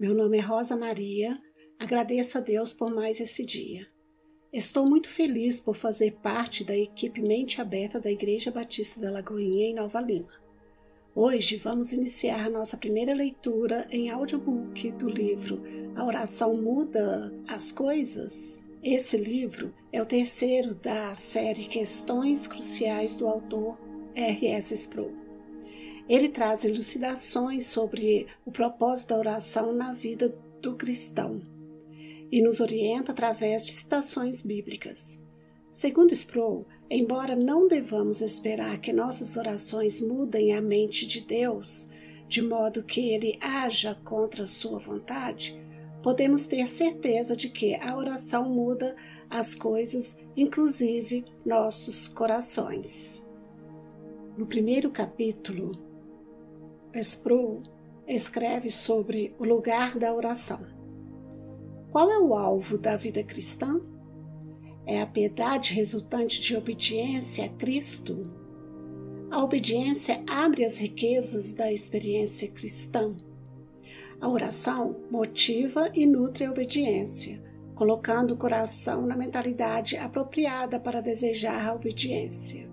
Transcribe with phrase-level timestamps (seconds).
[0.00, 1.36] Meu nome é Rosa Maria,
[1.76, 3.84] agradeço a Deus por mais esse dia.
[4.52, 9.66] Estou muito feliz por fazer parte da equipe Mente Aberta da Igreja Batista da Lagoinha,
[9.66, 10.28] em Nova Lima.
[11.16, 15.64] Hoje vamos iniciar nossa primeira leitura em audiobook do livro
[15.96, 18.68] A Oração Muda as Coisas.
[18.84, 23.76] Esse livro é o terceiro da série Questões Cruciais do autor
[24.14, 24.72] R.S.
[24.74, 25.27] Sproul.
[26.08, 31.42] Ele traz elucidações sobre o propósito da oração na vida do cristão
[32.32, 35.26] e nos orienta através de citações bíblicas.
[35.70, 41.92] Segundo Sproul, embora não devamos esperar que nossas orações mudem a mente de Deus,
[42.26, 45.60] de modo que ele haja contra sua vontade,
[46.02, 48.96] podemos ter certeza de que a oração muda
[49.28, 53.26] as coisas, inclusive nossos corações.
[54.36, 55.87] No primeiro capítulo
[56.94, 57.62] Sproul
[58.06, 60.60] escreve sobre o lugar da oração.
[61.90, 63.80] Qual é o alvo da vida cristã?
[64.86, 68.22] É a piedade resultante de obediência a Cristo?
[69.30, 73.14] A obediência abre as riquezas da experiência cristã.
[74.20, 77.42] A oração motiva e nutre a obediência,
[77.74, 82.70] colocando o coração na mentalidade apropriada para desejar a obediência.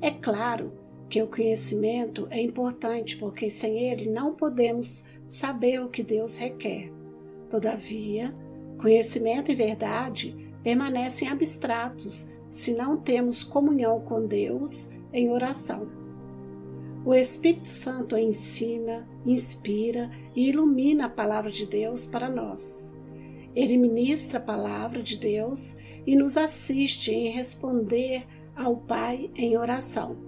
[0.00, 0.72] É claro
[1.08, 6.92] que o conhecimento é importante porque sem ele não podemos saber o que Deus requer.
[7.48, 8.34] Todavia,
[8.78, 15.88] conhecimento e verdade permanecem abstratos se não temos comunhão com Deus em oração.
[17.04, 22.94] O Espírito Santo ensina, inspira e ilumina a palavra de Deus para nós.
[23.54, 30.27] Ele ministra a palavra de Deus e nos assiste em responder ao Pai em oração.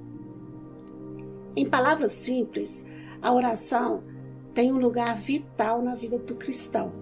[1.56, 4.02] Em palavras simples, a oração
[4.54, 6.92] tem um lugar vital na vida do cristão.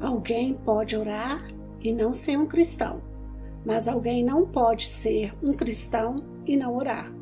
[0.00, 1.40] Alguém pode orar
[1.80, 3.02] e não ser um cristão,
[3.64, 6.16] mas alguém não pode ser um cristão
[6.46, 7.12] e não orar.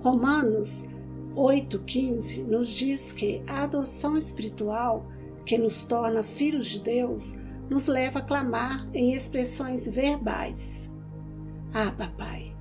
[0.00, 0.88] Romanos
[1.34, 5.06] 8,15 nos diz que a adoção espiritual,
[5.44, 7.38] que nos torna filhos de Deus,
[7.68, 10.90] nos leva a clamar em expressões verbais.
[11.72, 12.56] Ah, papai.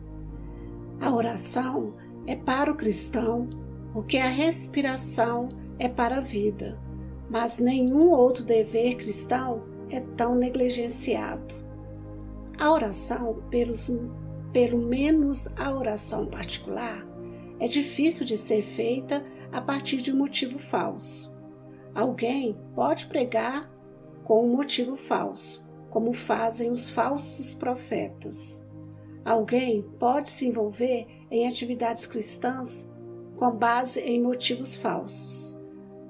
[1.00, 1.96] A oração
[2.28, 3.50] é para o cristão
[3.96, 5.50] o que a respiração
[5.80, 6.80] é para a vida,
[7.30, 11.56] mas nenhum outro dever cristão é tão negligenciado.
[12.60, 13.90] A oração, pelos,
[14.52, 17.08] pelo menos a oração particular,
[17.60, 21.36] é difícil de ser feita a partir de um motivo falso.
[21.96, 23.72] Alguém pode pregar
[24.24, 28.68] com um motivo falso, como fazem os falsos profetas.
[29.24, 32.92] Alguém pode se envolver em atividades cristãs
[33.36, 35.58] com base em motivos falsos.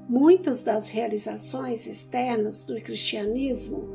[0.07, 3.89] Muitas das realizações externas do cristianismo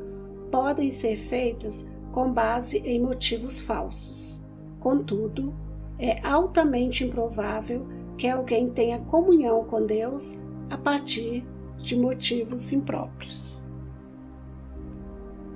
[0.51, 4.45] podem ser feitas com base em motivos falsos.
[4.79, 5.55] Contudo,
[5.97, 11.43] é altamente improvável que alguém tenha comunhão com Deus a partir
[11.79, 13.63] de motivos impróprios.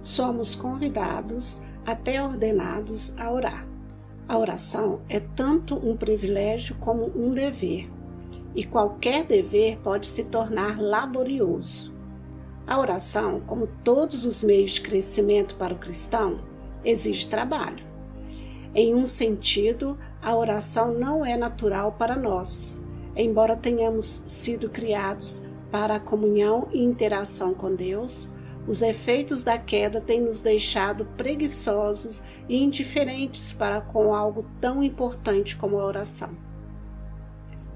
[0.01, 3.76] Somos convidados, até ordenados, a orar.
[4.29, 7.89] A oração é tanto um privilégio como um dever,
[8.53, 11.95] e qualquer dever pode se tornar laborioso.
[12.67, 16.37] A oração, como todos os meios de crescimento para o cristão,
[16.83, 17.87] exige trabalho.
[18.75, 22.83] Em um sentido, a oração não é natural para nós,
[23.16, 28.29] embora tenhamos sido criados para a comunhão e interação com Deus
[28.67, 35.55] os efeitos da queda têm nos deixado preguiçosos e indiferentes para com algo tão importante
[35.55, 36.35] como a oração.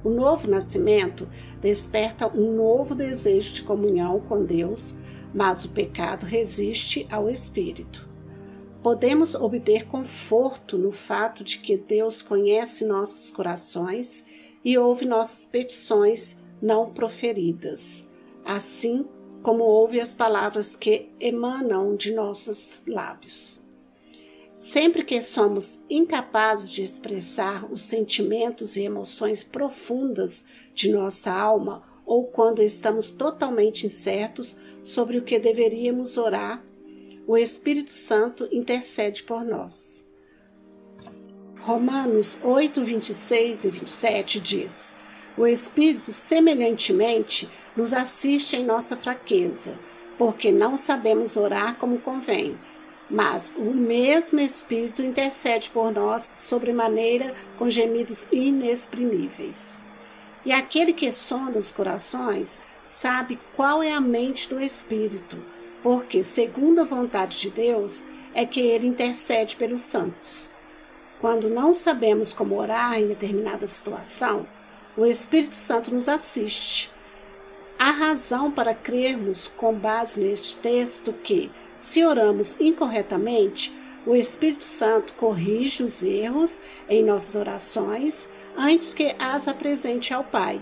[0.04, 1.30] O novo nascimento
[1.62, 4.96] desperta um novo desejo de comunhão com Deus,
[5.34, 8.10] mas o pecado resiste ao espírito.
[8.84, 14.26] Podemos obter conforto no fato de que Deus conhece nossos corações
[14.66, 18.08] e ouve nossas petições não proferidas.
[18.44, 19.08] Assim,
[19.42, 23.66] como ouve as palavras que emanam de nossos lábios.
[24.58, 30.46] Sempre que somos incapazes de expressar os sentimentos e emoções profundas
[30.76, 36.64] de nossa alma, ou quando estamos totalmente incertos sobre o que deveríamos orar,
[37.26, 40.06] o Espírito Santo intercede por nós.
[41.62, 44.96] Romanos 8, 26 e 27 diz:
[45.38, 49.80] O Espírito, semelhantemente, nos assiste em nossa fraqueza,
[50.18, 52.58] porque não sabemos orar como convém.
[53.10, 59.80] Mas o mesmo Espírito intercede por nós sobremaneira com gemidos inexprimíveis.
[60.46, 65.38] E aquele que sonda os corações sabe qual é a mente do Espírito,
[65.82, 70.50] porque, segundo a vontade de Deus, é que ele intercede pelos santos.
[71.20, 74.46] Quando não sabemos como orar em determinada situação,
[74.96, 76.92] o Espírito Santo nos assiste.
[77.80, 83.74] Há razão para crermos, com base neste texto, que, se oramos incorretamente,
[84.06, 90.62] o Espírito Santo corrige os erros em nossas orações antes que as apresente ao Pai,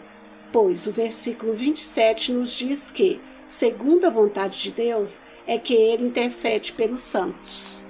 [0.51, 6.05] pois o versículo 27 nos diz que, segundo a vontade de Deus, é que ele
[6.05, 7.81] intercede pelos santos.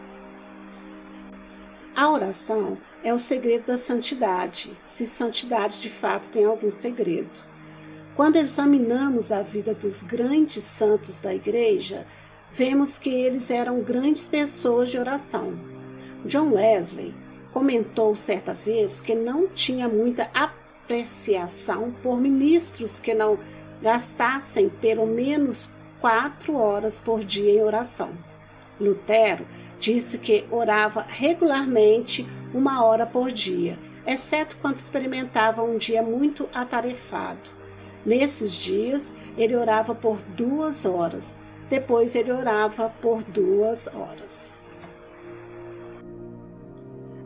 [1.96, 7.42] A oração é o segredo da santidade, se santidade de fato tem algum segredo.
[8.16, 12.06] Quando examinamos a vida dos grandes santos da igreja,
[12.52, 15.58] vemos que eles eram grandes pessoas de oração.
[16.26, 17.14] John Wesley
[17.54, 23.40] comentou certa vez que não tinha muita apreciação por ministros que não
[23.82, 25.70] gastassem pelo menos
[26.02, 28.12] quatro horas por dia em oração.
[28.80, 29.46] Lutero
[29.80, 37.50] disse que orava regularmente uma hora por dia, exceto quando experimentava um dia muito atarefado.
[38.06, 41.38] Nesses dias, ele orava por duas horas,
[41.70, 44.60] depois ele orava por duas horas.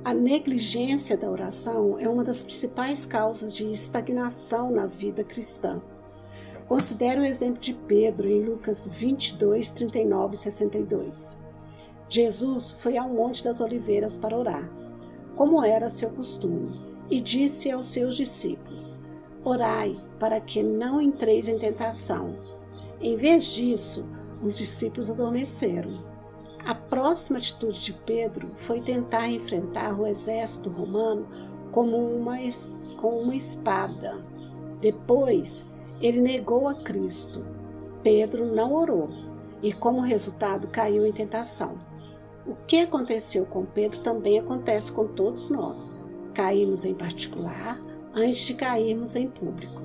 [0.04, 5.82] A negligência da oração é uma das principais causas de estagnação na vida cristã.
[6.68, 11.43] Considere o exemplo de Pedro em Lucas 22, 39 e 62.
[12.14, 14.72] Jesus foi ao Monte das Oliveiras para orar,
[15.36, 16.80] como era seu costume,
[17.10, 19.04] e disse aos seus discípulos:
[19.44, 22.38] Orai para que não entreis em tentação.
[23.02, 24.08] Em vez disso,
[24.44, 26.04] os discípulos adormeceram.
[26.64, 31.28] A próxima atitude de Pedro foi tentar enfrentar o exército romano
[31.72, 32.38] como uma,
[32.96, 34.22] com uma espada.
[34.80, 35.66] Depois,
[36.00, 37.44] ele negou a Cristo.
[38.04, 39.10] Pedro não orou
[39.64, 41.92] e, como resultado, caiu em tentação.
[42.46, 46.04] O que aconteceu com Pedro também acontece com todos nós.
[46.34, 47.80] Caímos em particular
[48.14, 49.82] antes de cairmos em público.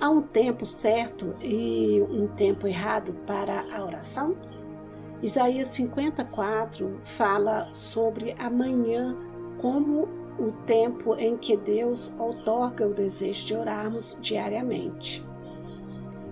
[0.00, 4.34] Há um tempo certo e um tempo errado para a oração?
[5.22, 9.16] Isaías 54 fala sobre amanhã
[9.58, 10.08] como
[10.38, 15.24] o tempo em que Deus outorga o desejo de orarmos diariamente.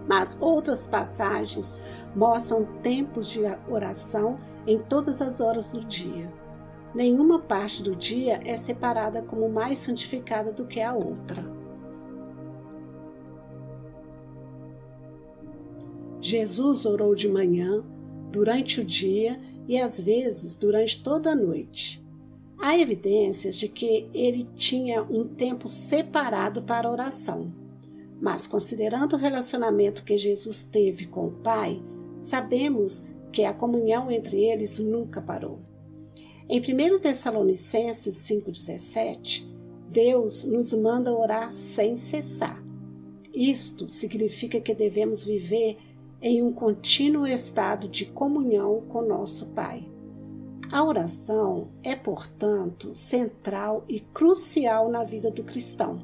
[0.08, 1.78] Mas outras passagens
[2.16, 6.32] mostram tempos de oração em todas as horas do dia.
[6.94, 11.44] Nenhuma parte do dia é separada como mais santificada do que a outra.
[16.20, 17.84] Jesus orou de manhã,
[18.30, 19.38] durante o dia
[19.68, 22.04] e às vezes durante toda a noite.
[22.58, 27.52] Há evidências de que ele tinha um tempo separado para oração.
[28.20, 31.82] Mas, considerando o relacionamento que Jesus teve com o Pai,
[32.20, 35.60] sabemos que a comunhão entre eles nunca parou.
[36.48, 39.46] Em 1 Tessalonicenses 5,17,
[39.90, 42.62] Deus nos manda orar sem cessar.
[43.32, 45.76] Isto significa que devemos viver
[46.20, 49.88] em um contínuo estado de comunhão com nosso Pai.
[50.70, 55.98] A oração é, portanto, central e crucial na vida do cristão.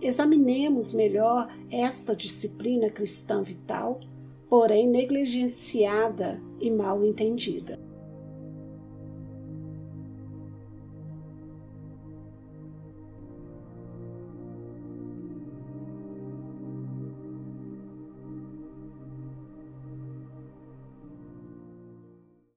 [0.00, 4.00] Examinemos melhor esta disciplina cristã vital,
[4.48, 7.87] porém negligenciada e mal entendida.